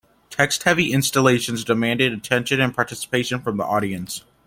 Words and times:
Text-heavy 0.31 0.91
Installations 0.93 1.63
demanded 1.63 2.11
attention 2.11 2.59
and 2.59 2.73
participation 2.73 3.39
from 3.39 3.57
the 3.57 3.63
audience. 3.63 4.23